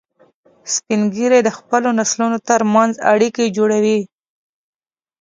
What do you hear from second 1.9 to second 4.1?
نسلونو تر منځ اړیکې جوړوي